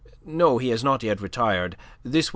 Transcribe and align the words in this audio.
No, 0.25 0.57
he 0.57 0.69
has 0.69 0.83
not 0.83 1.03
yet 1.03 1.21
retired. 1.21 1.77
This 2.03 2.25
way, 2.25 2.29
M. 2.29 2.29